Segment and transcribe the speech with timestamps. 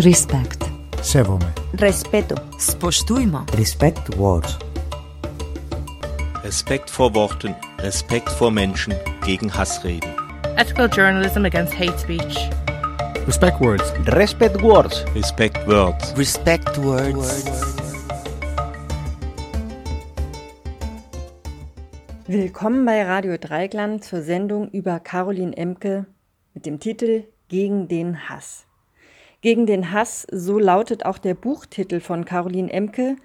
[0.00, 0.64] Respekt.
[1.02, 1.52] Sevome.
[1.74, 2.36] Respeto.
[2.56, 3.44] Spoštujmo.
[3.56, 4.56] Respekt words.
[6.44, 8.94] Respekt vor Worten, Respekt vor Menschen
[9.26, 10.08] gegen Hassreden.
[10.56, 12.48] Ethical journalism against hate speech.
[13.26, 13.92] Respect words.
[14.06, 15.04] Respect words.
[15.16, 16.16] Respect words.
[16.16, 17.76] Respect words.
[22.28, 26.06] Willkommen bei Radio Dreiklang zur Sendung über Caroline Emke
[26.54, 28.67] mit dem Titel Gegen den Hass.
[29.40, 33.16] Gegen den Hass, so lautet auch der Buchtitel von Caroline Emke,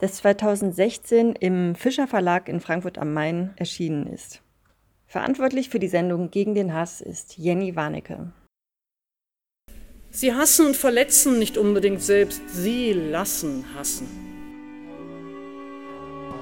[0.00, 4.42] das 2016 im Fischer Verlag in Frankfurt am Main erschienen ist.
[5.06, 8.32] Verantwortlich für die Sendung Gegen den Hass ist Jenny Warnecke.
[10.10, 14.31] Sie hassen und verletzen nicht unbedingt selbst, sie lassen hassen.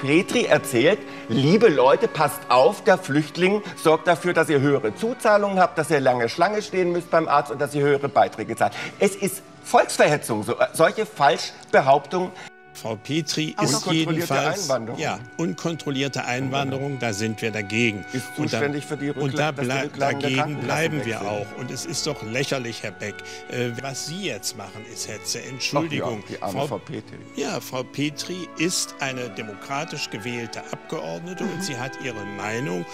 [0.00, 5.76] Petri erzählt, liebe Leute, passt auf, der Flüchtling sorgt dafür, dass ihr höhere Zuzahlungen habt,
[5.76, 8.72] dass ihr lange Schlange stehen müsst beim Arzt und dass ihr höhere Beiträge zahlt.
[8.98, 12.32] Es ist Volksverhetzung, äh, solche Falschbehauptungen.
[12.72, 14.98] Frau Petri Auch ist unkontrollierte jedenfalls Einwanderung.
[15.00, 18.04] ja unkontrollierte Einwanderung, da sind wir dagegen.
[18.12, 20.60] Ist Und da- zuständig für die Rückla- Und da dass die blei- Rücklagen der dagegen
[20.60, 21.26] bleiben wir sind.
[21.28, 21.46] auch.
[21.58, 23.16] Und es ist doch lächerlich, Herr Beck,
[23.50, 25.42] äh, was Sie jetzt machen, ist Hetze.
[25.42, 26.22] Entschuldigung.
[26.24, 27.16] Ach ja, die arme Frau Petri.
[27.36, 32.84] Ja, Frau Petri ist eine demokratisch gewählte Abgeordnete und sie hat ihre Meinung.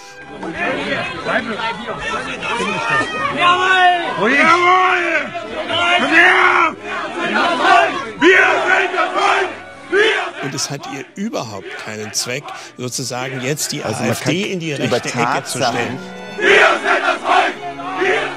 [10.43, 12.45] Und es hat ihr überhaupt keinen Zweck,
[12.77, 15.99] sozusagen jetzt die Also AfD in die rechte Ecke zu stellen.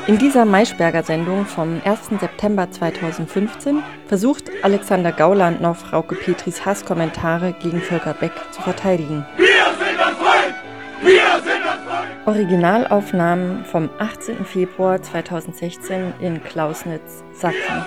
[0.08, 2.20] In dieser Maischberger-Sendung vom 1.
[2.20, 9.24] September 2015 versucht Alexander Gauland noch Frauke Petris Hasskommentare gegen Volker Beck zu verteidigen.
[12.26, 14.46] Originalaufnahmen vom 18.
[14.46, 17.86] Februar 2016 in Klausnitz, Sachsen.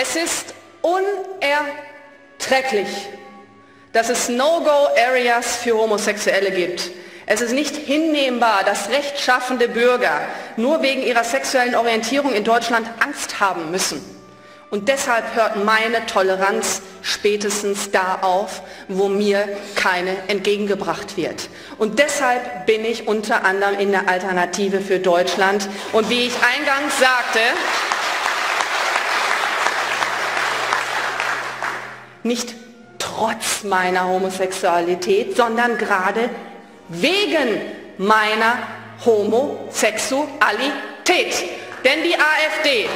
[0.00, 3.08] Es ist unerträglich,
[3.92, 6.90] dass es No-Go-Areas für Homosexuelle gibt.
[7.26, 10.20] Es ist nicht hinnehmbar, dass rechtschaffende Bürger
[10.56, 14.17] nur wegen ihrer sexuellen Orientierung in Deutschland Angst haben müssen.
[14.70, 21.48] Und deshalb hört meine Toleranz spätestens da auf, wo mir keine entgegengebracht wird.
[21.78, 25.66] Und deshalb bin ich unter anderem in der Alternative für Deutschland.
[25.92, 27.38] Und wie ich eingangs sagte,
[32.22, 32.54] nicht
[32.98, 36.28] trotz meiner Homosexualität, sondern gerade
[36.88, 37.58] wegen
[37.96, 38.58] meiner
[39.06, 40.28] Homosexualität.
[41.84, 42.86] Denn die AfD,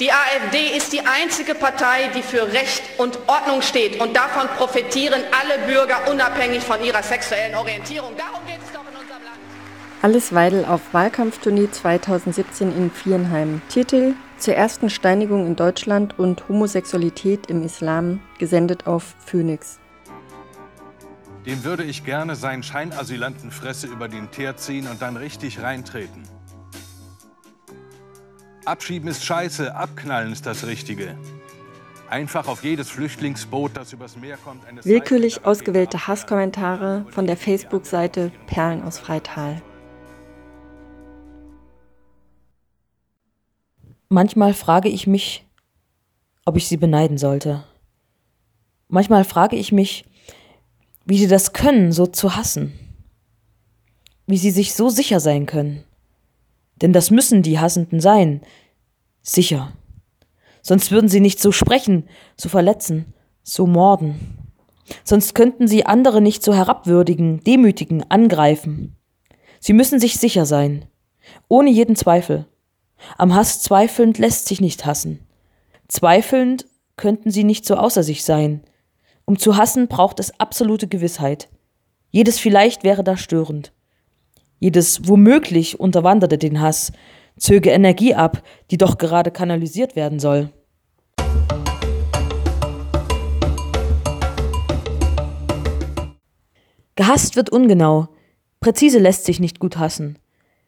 [0.00, 5.22] die AfD ist die einzige Partei, die für Recht und Ordnung steht und davon profitieren
[5.32, 8.12] alle Bürger unabhängig von ihrer sexuellen Orientierung.
[8.16, 9.38] Darum geht es doch in unserem Land.
[10.02, 13.60] Alice Weidel auf Wahlkampftournee 2017 in Viernheim.
[13.68, 19.80] Titel zur ersten Steinigung in Deutschland und Homosexualität im Islam, gesendet auf Phoenix.
[21.44, 26.37] Dem würde ich gerne seinen Scheinasylantenfresse über den Teer ziehen und dann richtig reintreten.
[28.68, 31.16] Abschieben ist scheiße, abknallen ist das Richtige.
[32.10, 38.30] Einfach auf jedes Flüchtlingsboot, das übers Meer kommt, eine Willkürlich ausgewählte Hasskommentare von der Facebook-Seite
[38.46, 39.62] Perlen aus Freital.
[44.10, 45.46] Manchmal frage ich mich,
[46.44, 47.64] ob ich sie beneiden sollte.
[48.88, 50.04] Manchmal frage ich mich,
[51.06, 52.78] wie sie das können, so zu hassen.
[54.26, 55.84] Wie sie sich so sicher sein können.
[56.80, 58.40] Denn das müssen die Hassenden sein.
[59.22, 59.72] Sicher.
[60.62, 64.38] Sonst würden sie nicht so sprechen, so verletzen, so morden.
[65.04, 68.96] Sonst könnten sie andere nicht so herabwürdigen, demütigen, angreifen.
[69.60, 70.86] Sie müssen sich sicher sein.
[71.48, 72.46] Ohne jeden Zweifel.
[73.16, 75.20] Am Hass zweifelnd lässt sich nicht hassen.
[75.88, 78.62] Zweifelnd könnten sie nicht so außer sich sein.
[79.24, 81.48] Um zu hassen braucht es absolute Gewissheit.
[82.10, 83.72] Jedes vielleicht wäre da störend.
[84.58, 86.92] Jedes womöglich unterwanderte den Hass,
[87.36, 90.50] zöge Energie ab, die doch gerade kanalisiert werden soll.
[96.96, 98.08] Gehasst wird ungenau,
[98.58, 100.18] präzise lässt sich nicht gut hassen.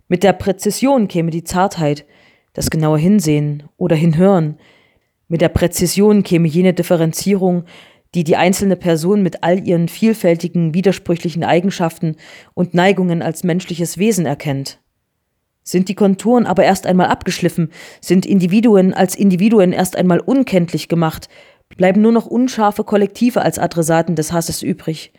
[0.06, 2.06] Mit der Präzision käme die Zartheit,
[2.52, 4.56] das genaue Hinsehen oder Hinhören.
[5.26, 7.64] Mit der Präzision käme jene Differenzierung,
[8.14, 12.16] die die einzelne Person mit all ihren vielfältigen, widersprüchlichen Eigenschaften
[12.54, 14.80] und Neigungen als menschliches Wesen erkennt.
[15.62, 17.70] Sind die Konturen aber erst einmal abgeschliffen,
[18.00, 21.28] sind Individuen als Individuen erst einmal unkenntlich gemacht,
[21.76, 25.12] bleiben nur noch unscharfe Kollektive als Adressaten des Hasses übrig,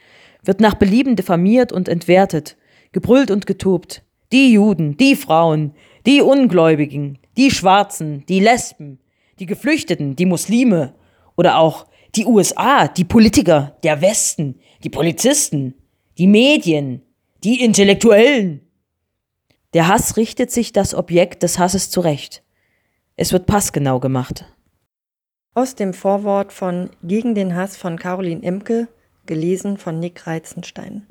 [0.43, 2.57] wird nach Belieben diffamiert und entwertet,
[2.91, 4.03] gebrüllt und getobt.
[4.33, 5.73] Die Juden, die Frauen,
[6.05, 8.99] die Ungläubigen, die Schwarzen, die Lesben,
[9.39, 10.93] die Geflüchteten, die Muslime
[11.35, 11.85] oder auch
[12.16, 15.75] die USA, die Politiker, der Westen, die Polizisten,
[16.18, 17.02] die Medien,
[17.44, 18.62] die Intellektuellen.
[19.74, 22.44] Der Hass richtet sich das Objekt des Hasses zurecht.
[23.16, 24.46] Es wird passgenau gemacht.
[25.54, 28.88] Aus dem Vorwort von Gegen den Hass von Caroline Emke,
[29.25, 31.06] gelesen von Nick Reizenstein.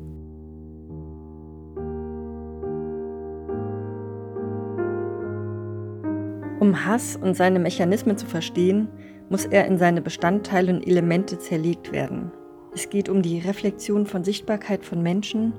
[6.60, 8.88] Um Hass und seine Mechanismen zu verstehen,
[9.30, 12.32] muss er in seine Bestandteile und Elemente zerlegt werden.
[12.74, 15.54] Es geht um die Reflexion von Sichtbarkeit von Menschen,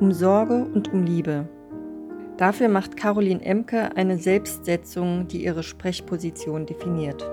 [0.00, 1.48] um Sorge und um Liebe.
[2.38, 7.30] Dafür macht Caroline Emke eine Selbstsetzung, die ihre Sprechposition definiert.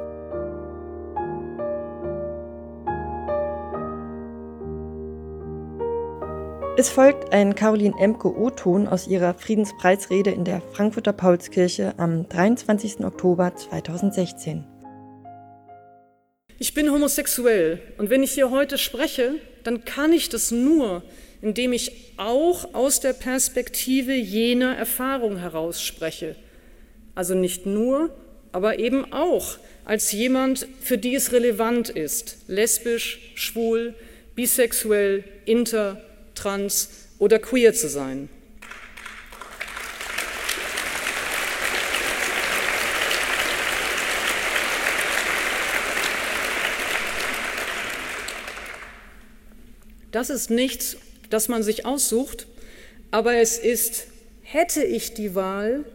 [6.79, 13.03] Es folgt ein Caroline Emke O-Ton aus ihrer Friedenspreisrede in der Frankfurter Paulskirche am 23.
[13.03, 14.76] Oktober 2016.
[16.59, 21.03] Ich bin homosexuell und wenn ich hier heute spreche, dann kann ich das nur,
[21.41, 26.35] indem ich auch aus der Perspektive jener Erfahrung heraus spreche.
[27.13, 28.09] Also nicht nur,
[28.51, 33.93] aber eben auch als jemand, für die es relevant ist, lesbisch, schwul,
[34.33, 36.01] bisexuell, inter,
[36.33, 36.89] trans
[37.19, 38.29] oder queer zu sein.
[50.17, 50.97] Das ist nichts,
[51.29, 52.47] das man sich aussucht,
[53.11, 54.07] aber es ist,
[54.41, 55.85] hätte ich die Wahl,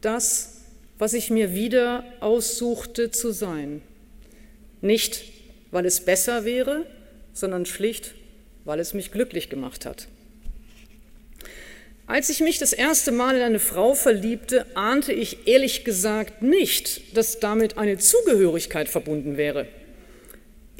[0.00, 0.62] das,
[0.98, 3.80] was ich mir wieder aussuchte zu sein.
[4.80, 5.22] Nicht,
[5.70, 6.84] weil es besser wäre,
[7.32, 8.16] sondern schlicht,
[8.64, 10.08] weil es mich glücklich gemacht hat.
[12.08, 17.16] Als ich mich das erste Mal in eine Frau verliebte, ahnte ich ehrlich gesagt nicht,
[17.16, 19.68] dass damit eine Zugehörigkeit verbunden wäre.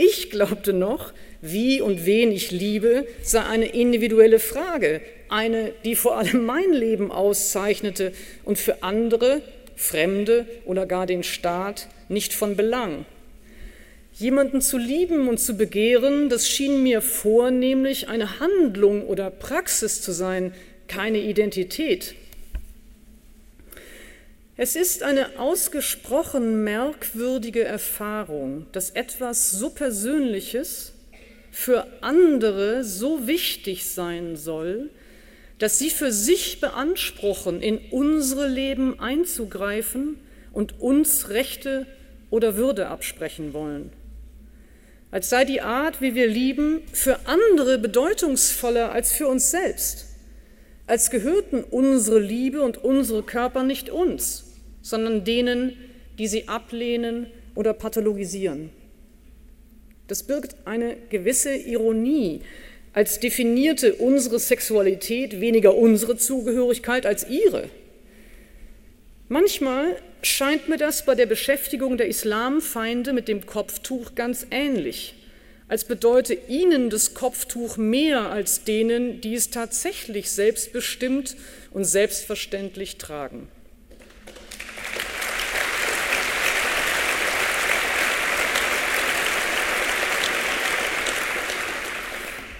[0.03, 1.13] Ich glaubte noch,
[1.43, 7.13] wie und wen ich liebe, sei eine individuelle Frage, eine, die vor allem mein Leben
[7.13, 8.13] auszeichnete
[8.43, 9.43] und für andere,
[9.77, 13.05] Fremde oder gar den Staat nicht von Belang.
[14.15, 20.13] Jemanden zu lieben und zu begehren, das schien mir vornehmlich eine Handlung oder Praxis zu
[20.13, 20.55] sein,
[20.89, 22.15] keine Identität.
[24.63, 30.93] Es ist eine ausgesprochen merkwürdige Erfahrung, dass etwas so Persönliches
[31.51, 34.91] für andere so wichtig sein soll,
[35.57, 40.19] dass sie für sich beanspruchen, in unsere Leben einzugreifen
[40.53, 41.87] und uns Rechte
[42.29, 43.91] oder Würde absprechen wollen.
[45.11, 50.05] Als sei die Art, wie wir lieben, für andere bedeutungsvoller als für uns selbst.
[50.87, 54.50] Als gehörten unsere Liebe und unsere Körper nicht uns,
[54.83, 55.77] sondern denen,
[56.19, 58.71] die sie ablehnen oder pathologisieren.
[60.07, 62.41] Das birgt eine gewisse Ironie,
[62.93, 67.69] als definierte unsere Sexualität weniger unsere Zugehörigkeit als ihre.
[69.29, 75.15] Manchmal scheint mir das bei der Beschäftigung der Islamfeinde mit dem Kopftuch ganz ähnlich,
[75.69, 81.37] als bedeute ihnen das Kopftuch mehr als denen, die es tatsächlich selbstbestimmt
[81.71, 83.47] und selbstverständlich tragen.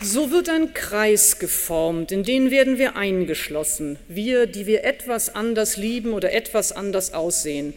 [0.03, 3.99] So wird ein Kreis geformt, in den werden wir eingeschlossen.
[4.09, 7.75] Wir, die wir etwas anders lieben oder etwas anders aussehen,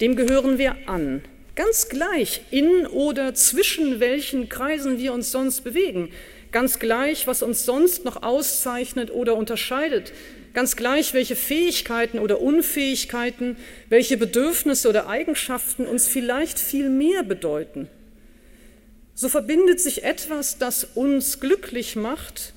[0.00, 1.24] dem gehören wir an.
[1.56, 6.10] Ganz gleich, in oder zwischen welchen Kreisen wir uns sonst bewegen.
[6.52, 10.12] Ganz gleich, was uns sonst noch auszeichnet oder unterscheidet.
[10.52, 13.56] Ganz gleich, welche Fähigkeiten oder Unfähigkeiten,
[13.88, 17.88] welche Bedürfnisse oder Eigenschaften uns vielleicht viel mehr bedeuten
[19.14, 22.52] so verbindet sich etwas, das uns glücklich macht,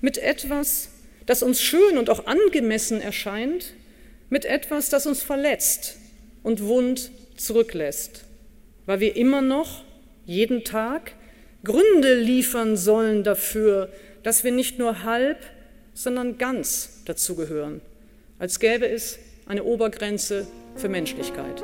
[0.00, 0.88] mit etwas,
[1.26, 3.74] das uns schön und auch angemessen erscheint,
[4.28, 5.96] mit etwas, das uns verletzt
[6.42, 8.24] und wund zurücklässt,
[8.86, 9.84] weil wir immer noch
[10.26, 11.12] jeden Tag
[11.64, 15.38] Gründe liefern sollen dafür, dass wir nicht nur halb,
[15.94, 17.80] sondern ganz dazugehören,
[18.38, 21.62] als gäbe es eine Obergrenze für Menschlichkeit.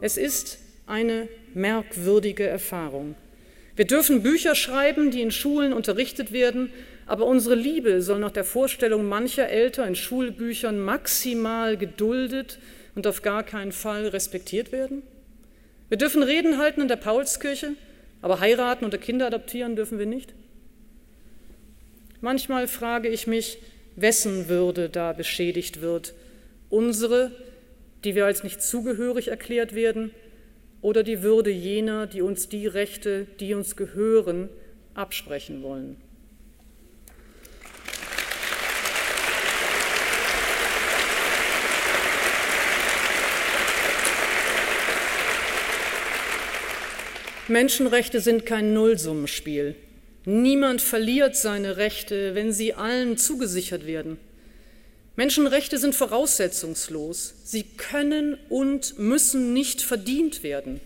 [0.00, 3.14] Es ist eine merkwürdige Erfahrung.
[3.76, 6.70] Wir dürfen Bücher schreiben, die in Schulen unterrichtet werden,
[7.06, 12.58] aber unsere Liebe soll nach der Vorstellung mancher Eltern in Schulbüchern maximal geduldet
[12.94, 15.02] und auf gar keinen Fall respektiert werden?
[15.88, 17.72] Wir dürfen Reden halten in der Paulskirche,
[18.22, 20.34] aber heiraten oder Kinder adoptieren dürfen wir nicht?
[22.20, 23.58] Manchmal frage ich mich,
[23.96, 26.14] wessen Würde da beschädigt wird.
[26.68, 27.32] Unsere,
[28.04, 30.10] die wir als nicht zugehörig erklärt werden,
[30.82, 34.48] oder die Würde jener, die uns die Rechte, die uns gehören,
[34.94, 35.96] absprechen wollen.
[47.48, 49.74] Menschenrechte sind kein Nullsummenspiel.
[50.24, 54.18] Niemand verliert seine Rechte, wenn sie allen zugesichert werden.
[55.16, 57.34] Menschenrechte sind voraussetzungslos.
[57.44, 60.80] Sie können und müssen nicht verdient werden.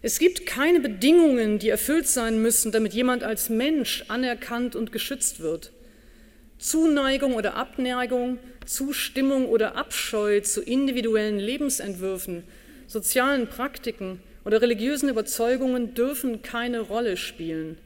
[0.00, 5.40] Es gibt keine Bedingungen, die erfüllt sein müssen, damit jemand als Mensch anerkannt und geschützt
[5.40, 5.70] wird.
[6.58, 12.44] Zuneigung oder Abneigung, Zustimmung oder Abscheu zu individuellen Lebensentwürfen,
[12.86, 17.78] sozialen Praktiken, oder religiösen Überzeugungen dürfen keine Rolle spielen.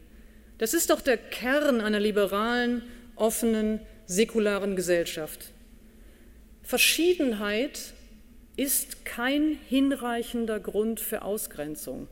[0.58, 2.82] Das ist doch der Kern einer liberalen,
[3.14, 5.52] offenen, säkularen Gesellschaft.
[6.66, 7.94] Verschiedenheit
[8.56, 12.08] ist kein hinreichender Grund für Ausgrenzung.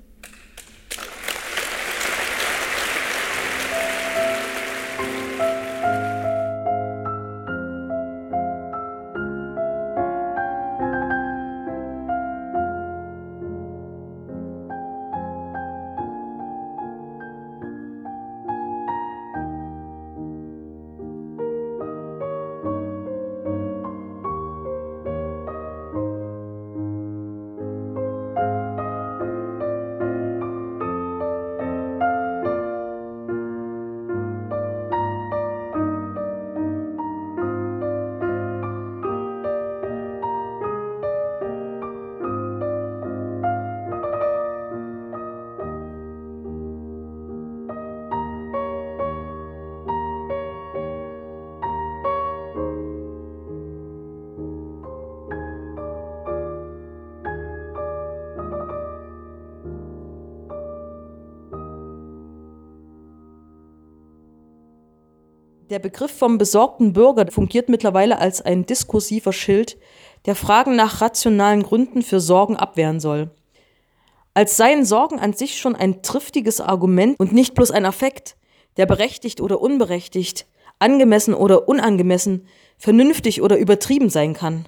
[65.74, 69.76] Der Begriff vom besorgten Bürger fungiert mittlerweile als ein diskursiver Schild,
[70.24, 73.32] der Fragen nach rationalen Gründen für Sorgen abwehren soll.
[74.34, 78.36] Als seien Sorgen an sich schon ein triftiges Argument und nicht bloß ein Affekt,
[78.76, 80.46] der berechtigt oder unberechtigt,
[80.78, 82.46] angemessen oder unangemessen,
[82.78, 84.66] vernünftig oder übertrieben sein kann.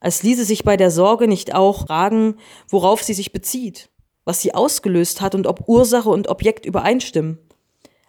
[0.00, 2.38] Als ließe sich bei der Sorge nicht auch fragen,
[2.68, 3.88] worauf sie sich bezieht,
[4.24, 7.38] was sie ausgelöst hat und ob Ursache und Objekt übereinstimmen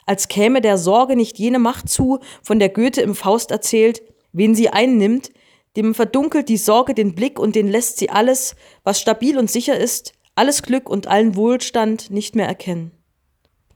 [0.05, 4.01] als käme der Sorge nicht jene Macht zu, von der Goethe im Faust erzählt,
[4.33, 5.31] wen sie einnimmt,
[5.75, 9.77] dem verdunkelt die Sorge den Blick und den lässt sie alles, was stabil und sicher
[9.77, 12.91] ist, alles Glück und allen Wohlstand nicht mehr erkennen.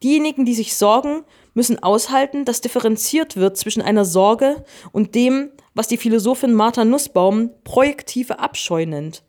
[0.03, 5.87] Diejenigen, die sich sorgen, müssen aushalten, dass differenziert wird zwischen einer Sorge und dem, was
[5.87, 9.23] die Philosophin Martha Nussbaum projektive Abscheu nennt,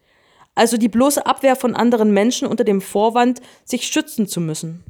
[0.55, 4.85] also die bloße Abwehr von anderen Menschen unter dem Vorwand, sich schützen zu müssen.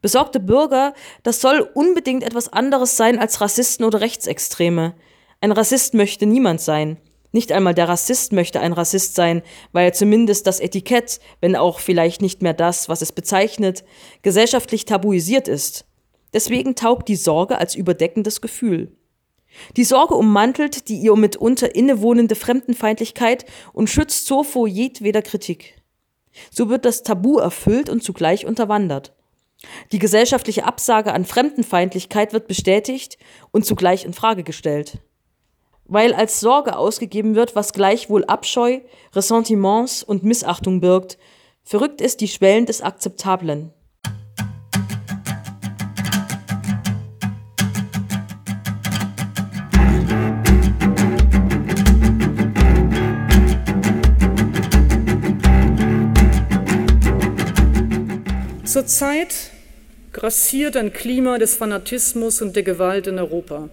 [0.00, 4.94] Besorgte Bürger, das soll unbedingt etwas anderes sein als Rassisten oder Rechtsextreme.
[5.40, 6.98] Ein Rassist möchte niemand sein.
[7.32, 12.22] Nicht einmal der Rassist möchte ein Rassist sein, weil zumindest das Etikett, wenn auch vielleicht
[12.22, 13.84] nicht mehr das, was es bezeichnet,
[14.22, 15.84] gesellschaftlich tabuisiert ist.
[16.32, 18.92] Deswegen taugt die Sorge als überdeckendes Gefühl.
[19.76, 25.82] Die Sorge ummantelt die ihr mitunter innewohnende Fremdenfeindlichkeit und schützt so vor jedweder Kritik.
[26.50, 29.12] So wird das Tabu erfüllt und zugleich unterwandert.
[29.92, 33.18] Die gesellschaftliche Absage an Fremdenfeindlichkeit wird bestätigt
[33.50, 34.98] und zugleich in Frage gestellt.
[35.84, 38.80] Weil als Sorge ausgegeben wird, was gleichwohl Abscheu,
[39.14, 41.18] Ressentiments und Missachtung birgt,
[41.64, 43.72] verrückt ist die Schwellen des Akzeptablen.
[58.64, 59.47] Zurzeit
[60.18, 63.68] grassiert ein Klima des Fanatismus und der Gewalt in Europa.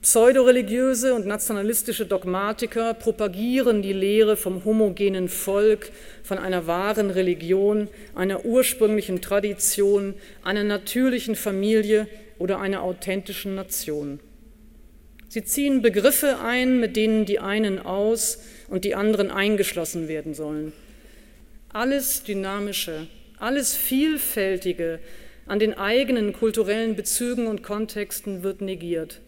[0.00, 5.90] Pseudoreligiöse und nationalistische Dogmatiker propagieren die Lehre vom homogenen Volk,
[6.22, 12.08] von einer wahren Religion, einer ursprünglichen Tradition, einer natürlichen Familie
[12.38, 14.20] oder einer authentischen Nation.
[15.28, 20.72] Sie ziehen Begriffe ein, mit denen die einen aus und die anderen eingeschlossen werden sollen.
[21.70, 23.08] Alles Dynamische,
[23.40, 25.00] alles Vielfältige
[25.46, 29.20] an den eigenen kulturellen Bezügen und Kontexten wird negiert.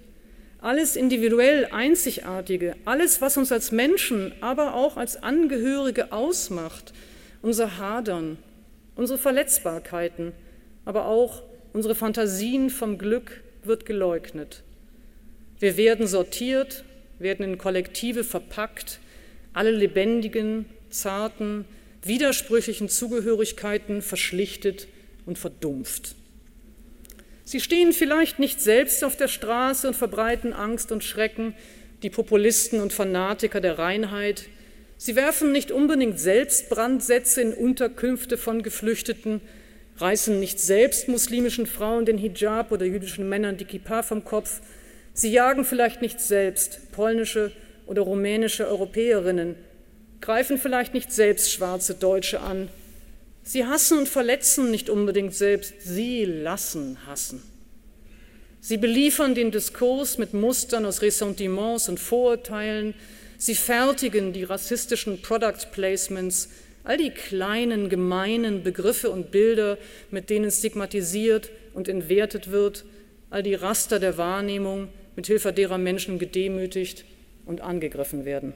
[0.61, 6.93] Alles individuell Einzigartige, alles, was uns als Menschen, aber auch als Angehörige ausmacht,
[7.41, 8.37] unser Hadern,
[8.97, 10.33] unsere Verletzbarkeiten,
[10.85, 14.63] aber auch unsere Fantasien vom Glück wird geleugnet.
[15.59, 16.85] Wir werden sortiert,
[17.19, 19.01] werden in Kollektive verpackt,
[19.55, 21.65] alle lebendigen, zarten,
[22.03, 24.89] widersprüchlichen Zugehörigkeiten verschlichtet
[25.27, 26.15] und verdumpft.
[27.45, 31.55] Sie stehen vielleicht nicht selbst auf der Straße und verbreiten Angst und Schrecken,
[32.03, 34.45] die Populisten und Fanatiker der Reinheit.
[34.97, 39.41] Sie werfen nicht unbedingt selbst Brandsätze in Unterkünfte von Geflüchteten,
[39.99, 44.61] reißen nicht selbst muslimischen Frauen den Hijab oder jüdischen Männern die Kippa vom Kopf.
[45.13, 47.53] Sie jagen vielleicht nicht selbst polnische
[47.87, 49.57] oder rumänische Europäerinnen,
[50.21, 52.69] greifen vielleicht nicht selbst schwarze Deutsche an.
[53.43, 57.43] Sie hassen und verletzen nicht unbedingt selbst, sie lassen hassen.
[58.61, 62.95] Sie beliefern den Diskurs mit Mustern aus Ressentiments und Vorurteilen.
[63.39, 66.51] Sie fertigen die rassistischen Product Placements,
[66.85, 69.79] all die kleinen, gemeinen Begriffe und Bilder,
[70.11, 72.85] mit denen stigmatisiert und entwertet wird,
[73.31, 77.05] all die Raster der Wahrnehmung, mit Hilfe derer Menschen gedemütigt
[77.47, 78.53] und angegriffen werden.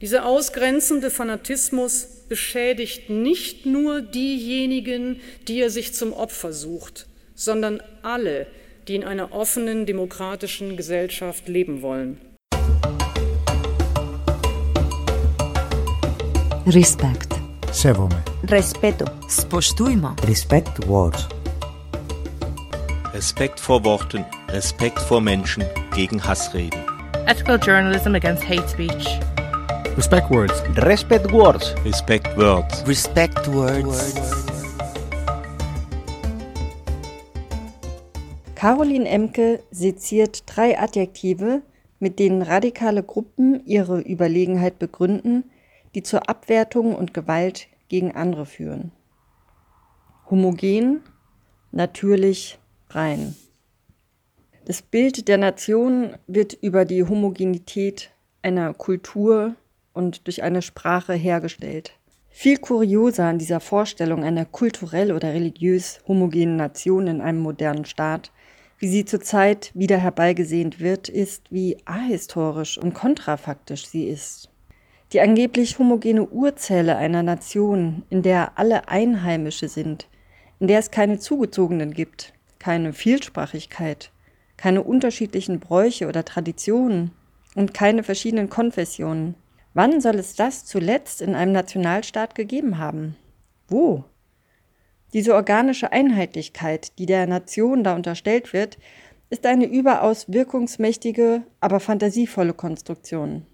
[0.00, 8.46] Dieser ausgrenzende Fanatismus beschädigt nicht nur diejenigen, die er sich zum Opfer sucht, sondern alle,
[8.86, 12.20] die in einer offenen, demokratischen Gesellschaft leben wollen.
[16.66, 17.34] Respekt.
[17.72, 18.22] Sewome.
[18.46, 19.04] Respeto.
[19.28, 20.14] Spoštujmo.
[20.28, 21.26] Respect words.
[23.12, 26.80] Respekt vor Worten, Respekt vor Menschen gegen Hassreden.
[27.26, 29.18] Ethical journalism against hate speech.
[29.98, 30.62] Respect words.
[30.76, 31.74] Respect words.
[31.84, 32.86] Respect words.
[32.86, 34.12] Respect words.
[38.54, 41.62] Caroline Emke seziert drei Adjektive,
[41.98, 45.50] mit denen radikale Gruppen ihre Überlegenheit begründen,
[45.96, 48.92] die zur Abwertung und Gewalt gegen andere führen.
[50.30, 51.00] Homogen,
[51.72, 53.34] natürlich, rein.
[54.64, 59.56] Das Bild der Nation wird über die Homogenität einer Kultur
[59.98, 61.90] und durch eine Sprache hergestellt.
[62.30, 68.30] Viel kurioser an dieser Vorstellung einer kulturell oder religiös homogenen Nation in einem modernen Staat,
[68.78, 74.50] wie sie zurzeit wieder herbeigesehnt wird, ist, wie ahistorisch und kontrafaktisch sie ist.
[75.12, 80.06] Die angeblich homogene Urzelle einer Nation, in der alle Einheimische sind,
[80.60, 84.12] in der es keine Zugezogenen gibt, keine Vielsprachigkeit,
[84.56, 87.10] keine unterschiedlichen Bräuche oder Traditionen
[87.56, 89.34] und keine verschiedenen Konfessionen.
[89.74, 93.16] Wann soll es das zuletzt in einem Nationalstaat gegeben haben?
[93.68, 94.04] Wo?
[95.12, 98.78] Diese organische Einheitlichkeit, die der Nation da unterstellt wird,
[99.30, 103.46] ist eine überaus wirkungsmächtige, aber fantasievolle Konstruktion.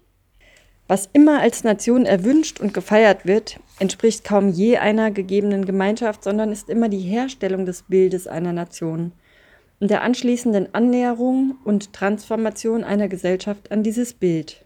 [0.87, 6.51] Was immer als Nation erwünscht und gefeiert wird, entspricht kaum je einer gegebenen Gemeinschaft, sondern
[6.51, 9.11] ist immer die Herstellung des Bildes einer Nation
[9.79, 14.64] und der anschließenden Annäherung und Transformation einer Gesellschaft an dieses Bild.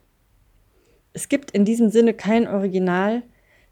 [1.11, 3.23] Es gibt in diesem Sinne kein Original,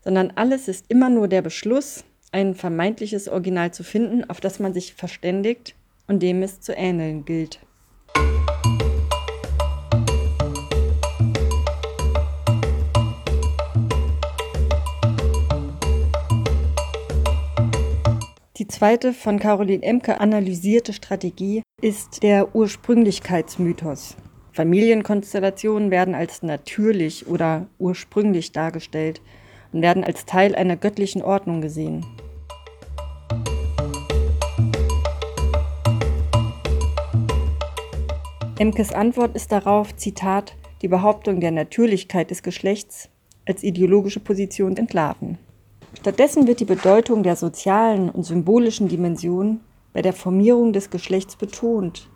[0.04, 4.74] sondern alles ist immer nur der Beschluss, ein vermeintliches Original zu finden, auf das man
[4.74, 5.76] sich verständigt
[6.08, 7.60] und dem es zu ähneln gilt.
[18.58, 24.18] Die zweite von Caroline Emke analysierte Strategie ist der Ursprünglichkeitsmythos.
[24.58, 29.22] Familienkonstellationen werden als natürlich oder ursprünglich dargestellt
[29.72, 32.04] und werden als Teil einer göttlichen Ordnung gesehen.
[38.58, 43.10] Emkes Antwort ist darauf, Zitat, die Behauptung der Natürlichkeit des Geschlechts
[43.48, 45.38] als ideologische Position entlarven.
[46.00, 49.60] Stattdessen wird die Bedeutung der sozialen und symbolischen Dimension
[49.94, 52.10] bei der Formierung des Geschlechts betont.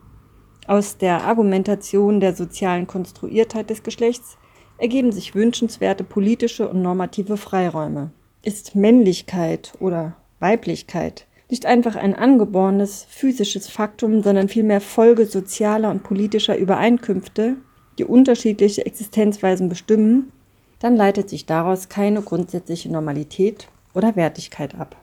[0.68, 4.38] Aus der Argumentation der sozialen Konstruiertheit des Geschlechts
[4.78, 8.12] ergeben sich wünschenswerte politische und normative Freiräume.
[8.44, 16.02] Ist Männlichkeit oder Weiblichkeit nicht einfach ein angeborenes physisches Faktum, sondern vielmehr Folge sozialer und
[16.02, 17.58] politischer Übereinkünfte,
[18.00, 20.32] die unterschiedliche Existenzweisen bestimmen,
[20.80, 24.96] dann leitet sich daraus keine grundsätzliche Normalität oder Wertigkeit ab.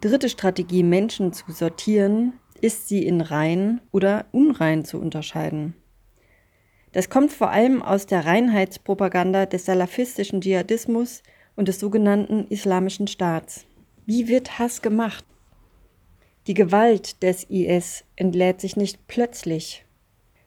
[0.00, 5.74] Dritte Strategie, Menschen zu sortieren, ist sie in rein oder unrein zu unterscheiden.
[6.92, 11.22] Das kommt vor allem aus der Reinheitspropaganda des salafistischen Dschihadismus
[11.54, 13.66] und des sogenannten Islamischen Staats.
[14.04, 15.24] Wie wird Hass gemacht?
[16.46, 19.84] Die Gewalt des IS entlädt sich nicht plötzlich.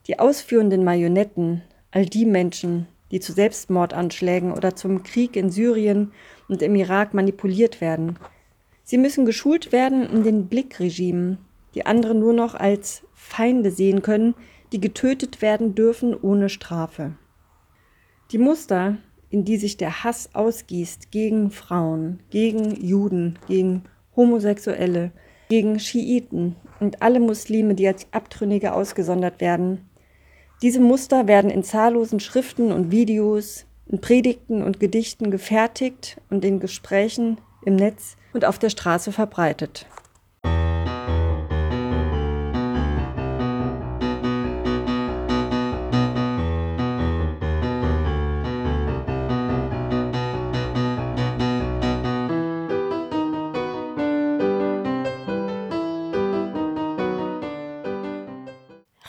[0.07, 6.11] Die ausführenden Marionetten, all die Menschen, die zu Selbstmordanschlägen oder zum Krieg in Syrien
[6.47, 8.17] und im Irak manipuliert werden,
[8.89, 11.37] sie müssen geschult werden in den Blickregimen,
[11.75, 14.33] die andere nur noch als Feinde sehen können,
[14.71, 17.11] die getötet werden dürfen ohne Strafe.
[18.31, 18.97] Die Muster,
[19.29, 23.83] in die sich der Hass ausgießt gegen Frauen, gegen Juden, gegen
[24.15, 25.11] Homosexuelle,
[25.49, 29.87] gegen Schiiten und alle Muslime, die als Abtrünnige ausgesondert werden.
[30.63, 36.59] Diese Muster werden in zahllosen Schriften und Videos, in Predigten und Gedichten gefertigt und in
[36.59, 39.85] Gesprächen im Netz und auf der Straße verbreitet.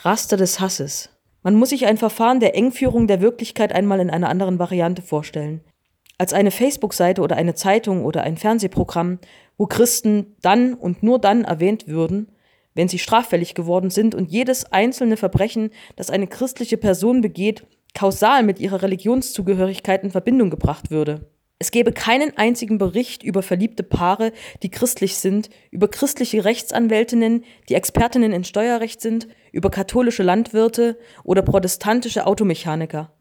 [0.03, 1.09] Raster des Hasses.
[1.43, 5.61] Man muss sich ein Verfahren der Engführung der Wirklichkeit einmal in einer anderen Variante vorstellen.
[6.21, 9.17] Als eine Facebook-Seite oder eine Zeitung oder ein Fernsehprogramm,
[9.57, 12.27] wo Christen dann und nur dann erwähnt würden,
[12.75, 18.43] wenn sie straffällig geworden sind und jedes einzelne Verbrechen, das eine christliche Person begeht, kausal
[18.43, 21.27] mit ihrer Religionszugehörigkeit in Verbindung gebracht würde.
[21.57, 24.31] Es gäbe keinen einzigen Bericht über verliebte Paare,
[24.61, 31.41] die christlich sind, über christliche Rechtsanwältinnen, die Expertinnen in Steuerrecht sind, über katholische Landwirte oder
[31.41, 33.11] protestantische Automechaniker.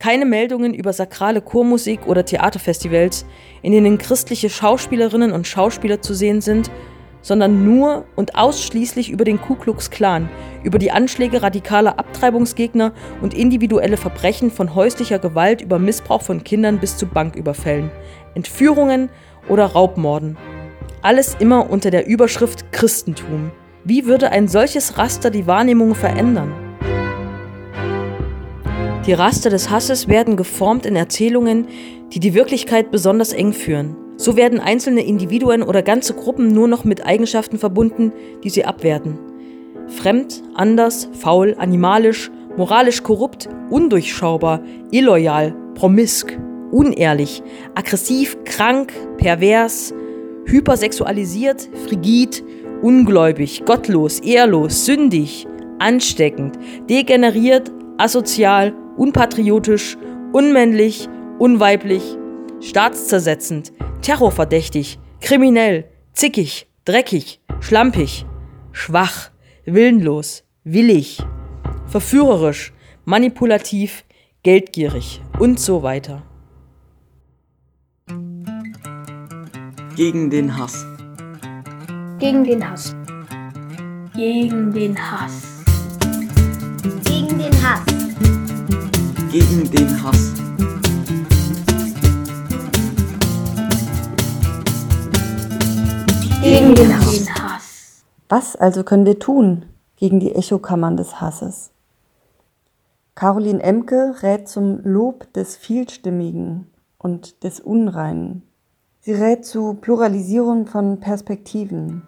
[0.00, 3.24] Keine Meldungen über sakrale Chormusik oder Theaterfestivals,
[3.62, 6.70] in denen christliche Schauspielerinnen und Schauspieler zu sehen sind
[7.22, 10.28] sondern nur und ausschließlich über den Ku Klux Klan,
[10.62, 16.78] über die Anschläge radikaler Abtreibungsgegner und individuelle Verbrechen von häuslicher Gewalt über Missbrauch von Kindern
[16.78, 17.90] bis zu Banküberfällen,
[18.34, 19.10] Entführungen
[19.48, 20.36] oder Raubmorden.
[21.02, 23.50] Alles immer unter der Überschrift Christentum.
[23.84, 26.69] Wie würde ein solches Raster die Wahrnehmung verändern?
[29.06, 31.66] Die Raster des Hasses werden geformt in Erzählungen,
[32.12, 33.96] die die Wirklichkeit besonders eng führen.
[34.18, 38.12] So werden einzelne Individuen oder ganze Gruppen nur noch mit Eigenschaften verbunden,
[38.44, 39.18] die sie abwerten.
[39.88, 46.38] Fremd, anders, faul, animalisch, moralisch korrupt, undurchschaubar, illoyal, promisk,
[46.70, 47.42] unehrlich,
[47.74, 49.94] aggressiv, krank, pervers,
[50.44, 52.44] hypersexualisiert, frigid,
[52.82, 55.46] ungläubig, gottlos, ehrlos, sündig,
[55.78, 56.58] ansteckend,
[56.90, 59.96] degeneriert, asozial, unpatriotisch,
[60.32, 61.08] unmännlich,
[61.38, 62.18] unweiblich,
[62.60, 68.26] staatszersetzend, terrorverdächtig, kriminell, zickig, dreckig, schlampig,
[68.72, 69.30] schwach,
[69.64, 71.18] willenlos, willig,
[71.86, 72.74] verführerisch,
[73.06, 74.04] manipulativ,
[74.42, 76.22] geldgierig und so weiter.
[79.96, 80.84] Gegen den Hass.
[82.18, 82.94] Gegen den Hass.
[84.14, 85.64] Gegen den Hass.
[87.06, 87.99] Gegen den Hass.
[89.32, 90.32] Gegen den Hass.
[96.42, 98.02] Gegen den Hass.
[98.28, 101.70] Was also können wir tun gegen die Echokammern des Hasses?
[103.14, 106.66] Caroline Emke rät zum Lob des Vielstimmigen
[106.98, 108.42] und des Unreinen.
[108.98, 112.02] Sie rät zu Pluralisierung von Perspektiven.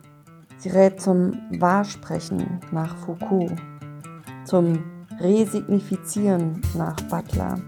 [0.58, 3.52] Sie rät zum Wahrsprechen nach Foucault,
[4.44, 7.61] zum Resignifizieren nach Butler.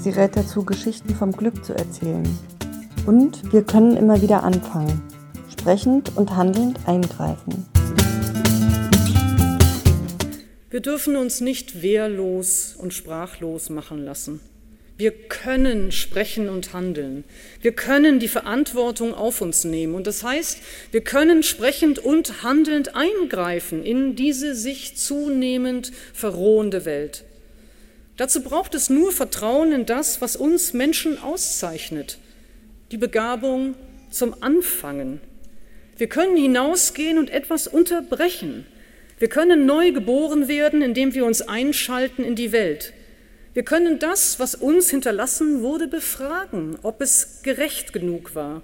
[0.00, 2.28] Sie rät dazu, Geschichten vom Glück zu erzählen.
[3.06, 5.02] Und wir können immer wieder anfangen
[5.60, 7.66] sprechend und handelnd eingreifen.
[10.70, 14.40] Wir dürfen uns nicht wehrlos und sprachlos machen lassen.
[15.00, 17.24] Wir können sprechen und handeln.
[17.62, 19.94] Wir können die Verantwortung auf uns nehmen.
[19.94, 20.58] Und das heißt,
[20.90, 27.24] wir können sprechend und handelnd eingreifen in diese sich zunehmend verrohende Welt.
[28.18, 32.18] Dazu braucht es nur Vertrauen in das, was uns Menschen auszeichnet.
[32.92, 33.76] Die Begabung
[34.10, 35.22] zum Anfangen,
[35.96, 38.66] wir können hinausgehen und etwas unterbrechen.
[39.18, 42.92] Wir können neu geboren werden, indem wir uns einschalten in die Welt.
[43.52, 48.62] Wir können das, was uns hinterlassen wurde, befragen, ob es gerecht genug war.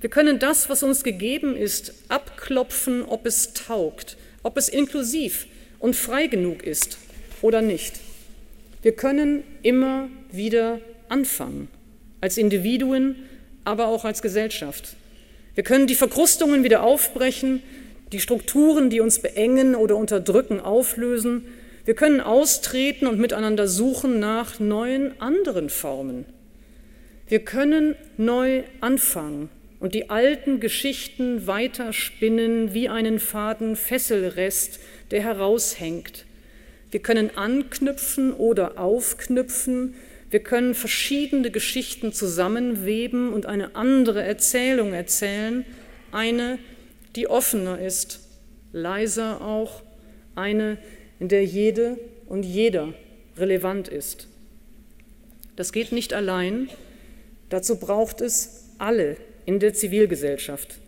[0.00, 5.46] Wir können das, was uns gegeben ist, abklopfen, ob es taugt, ob es inklusiv
[5.78, 6.98] und frei genug ist
[7.40, 8.00] oder nicht.
[8.82, 11.68] Wir können immer wieder anfangen,
[12.20, 13.16] als Individuen,
[13.64, 14.96] aber auch als Gesellschaft.
[15.54, 17.62] Wir können die Verkrustungen wieder aufbrechen,
[18.12, 21.46] die Strukturen, die uns beengen oder unterdrücken, auflösen.
[21.84, 26.26] Wir können austreten und miteinander suchen nach neuen anderen Formen.
[27.26, 29.48] Wir können neu anfangen
[29.80, 34.78] und die alten Geschichten weiter spinnen wie einen faden Fesselrest,
[35.10, 36.24] der heraushängt.
[36.92, 39.94] Wir können anknüpfen oder aufknüpfen.
[40.30, 45.64] Wir können verschiedene Geschichten zusammenweben und eine andere Erzählung erzählen,
[46.12, 46.58] eine,
[47.16, 48.20] die offener ist,
[48.72, 49.82] leiser auch,
[50.36, 50.78] eine,
[51.22, 52.94] in der jede und jeder
[53.36, 54.26] relevant ist.
[55.54, 56.68] Das geht nicht allein,
[57.48, 60.80] dazu braucht es alle in der Zivilgesellschaft.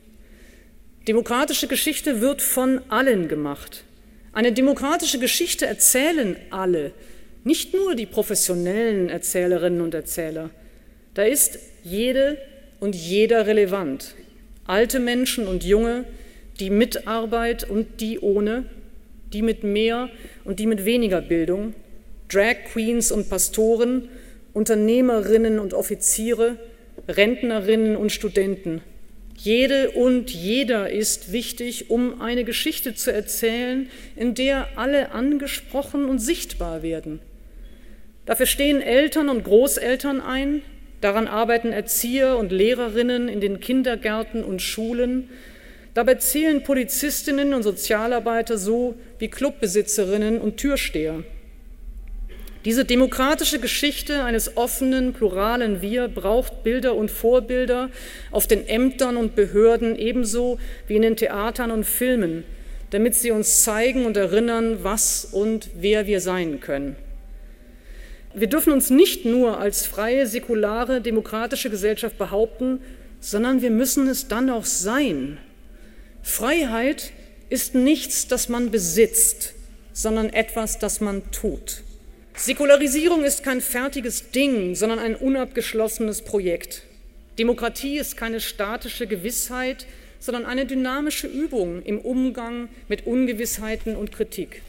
[1.07, 3.85] Demokratische Geschichte wird von allen gemacht.
[4.33, 6.90] Eine demokratische Geschichte erzählen alle,
[7.44, 10.51] nicht nur die professionellen Erzählerinnen und Erzähler.
[11.14, 12.38] Da ist jede
[12.81, 14.16] und jeder relevant.
[14.66, 16.07] Alte Menschen und junge,
[16.59, 18.64] die mit Arbeit und die ohne,
[19.35, 20.09] die mit mehr
[20.44, 21.75] und die mit weniger Bildung,
[22.29, 24.09] Drag Queens und Pastoren,
[24.55, 26.57] Unternehmerinnen und Offiziere,
[27.09, 28.81] Rentnerinnen und Studenten.
[29.37, 36.20] Jede und jeder ist wichtig, um eine Geschichte zu erzählen, in der alle angesprochen und
[36.20, 37.20] sichtbar werden.
[38.27, 40.62] Dafür stehen Eltern und Großeltern ein,
[41.01, 45.29] daran arbeiten Erzieher und Lehrerinnen in den Kindergärten und Schulen,
[45.94, 51.24] dabei zählen Polizistinnen und Sozialarbeiter so wie Clubbesitzerinnen und Türsteher.
[52.64, 57.90] Diese demokratische Geschichte eines offenen, pluralen Wir braucht Bilder und Vorbilder
[58.30, 62.44] auf den Ämtern und Behörden ebenso wie in den Theatern und Filmen,
[62.88, 66.96] damit sie uns zeigen und erinnern, was und wer wir sein können.
[68.33, 72.80] Wir dürfen uns nicht nur als freie, säkulare, demokratische Gesellschaft behaupten,
[73.20, 75.38] sondern wir müssen es dann auch sein.
[76.25, 77.13] Freiheit
[77.51, 79.53] ist nichts, das man besitzt,
[79.93, 81.83] sondern etwas, das man tut.
[82.35, 86.83] Säkularisierung ist kein fertiges Ding, sondern ein unabgeschlossenes Projekt.
[87.39, 89.87] Demokratie ist keine statische Gewissheit,
[90.19, 94.63] sondern eine dynamische Übung im Umgang mit Ungewissheiten und Kritik.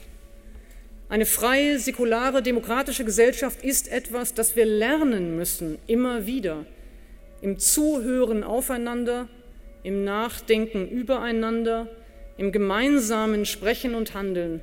[1.07, 6.65] Eine freie, säkulare, demokratische Gesellschaft ist etwas, das wir lernen müssen, immer wieder,
[7.41, 9.29] im Zuhören aufeinander,
[9.85, 11.87] im Nachdenken übereinander,
[12.37, 14.61] im gemeinsamen Sprechen und Handeln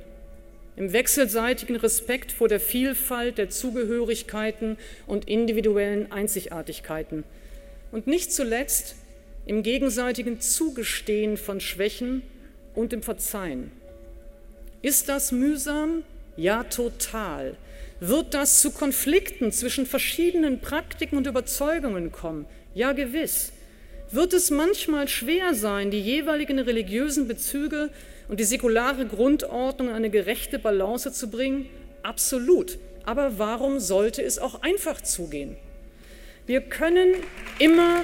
[0.75, 7.23] im wechselseitigen Respekt vor der Vielfalt der Zugehörigkeiten und individuellen Einzigartigkeiten
[7.91, 8.95] und nicht zuletzt
[9.45, 12.23] im gegenseitigen Zugestehen von Schwächen
[12.73, 13.71] und im Verzeihen.
[14.81, 16.03] Ist das mühsam?
[16.35, 17.55] Ja, total.
[17.99, 22.45] Wird das zu Konflikten zwischen verschiedenen Praktiken und Überzeugungen kommen?
[22.73, 23.52] Ja, gewiss.
[24.13, 27.89] Wird es manchmal schwer sein, die jeweiligen religiösen Bezüge
[28.27, 31.67] und die säkulare Grundordnung eine gerechte Balance zu bringen?
[32.03, 32.77] Absolut.
[33.07, 35.57] Aber warum sollte es auch einfach zugehen?
[36.45, 37.15] Wir können
[37.57, 38.03] immer,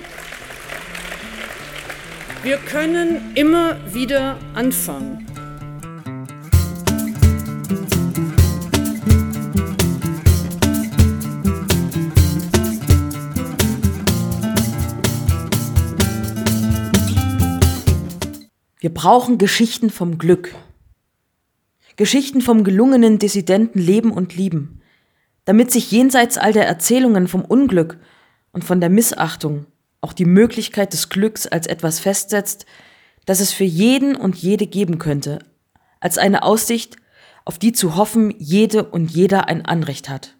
[2.42, 5.29] wir können immer wieder anfangen.
[18.90, 20.56] Wir brauchen Geschichten vom Glück.
[21.96, 24.82] Geschichten vom gelungenen Dissidenten leben und lieben,
[25.46, 28.00] damit sich jenseits all der Erzählungen vom Unglück
[28.52, 29.68] und von der Missachtung
[30.02, 32.66] auch die Möglichkeit des Glücks als etwas festsetzt,
[33.28, 35.38] das es für jeden und jede geben könnte,
[36.00, 36.96] als eine Aussicht,
[37.46, 40.36] auf die zu hoffen jede und jeder ein Anrecht hat.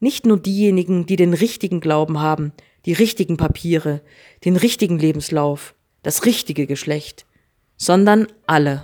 [0.00, 2.52] Nicht nur diejenigen, die den richtigen Glauben haben,
[2.86, 4.00] die richtigen Papiere,
[4.46, 7.26] den richtigen Lebenslauf, das richtige Geschlecht,
[7.76, 8.82] sondern alle.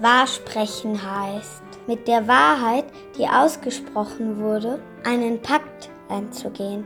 [0.00, 2.86] Wahrsprechen heißt, mit der Wahrheit,
[3.18, 6.84] die ausgesprochen wurde, einen Pakt einzugehen.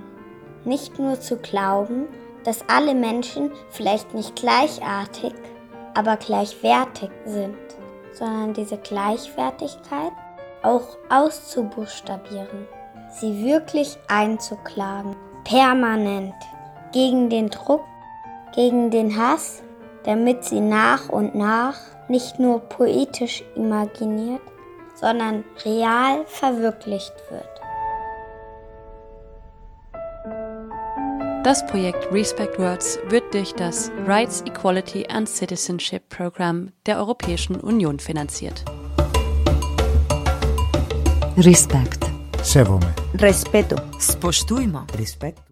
[0.65, 2.07] Nicht nur zu glauben,
[2.45, 5.33] dass alle Menschen vielleicht nicht gleichartig,
[5.95, 7.57] aber gleichwertig sind,
[8.13, 10.13] sondern diese Gleichwertigkeit
[10.65, 12.67] auch auszubuchstabieren,
[13.11, 16.35] sie wirklich einzuklagen, permanent,
[16.93, 17.83] gegen den Druck,
[18.55, 19.63] gegen den Hass,
[20.05, 21.77] damit sie nach und nach
[22.09, 24.43] nicht nur poetisch imaginiert,
[24.95, 27.49] sondern real verwirklicht wird.
[31.45, 37.99] Das Projekt Respect Words wird durch das Rights, Equality and Citizenship Program der Europäischen Union
[37.99, 38.65] finanziert.
[41.39, 42.05] Респект.
[42.43, 42.95] Севоме.
[43.19, 43.75] Респето.
[43.99, 44.87] Споштујмо.
[44.99, 45.43] Респект.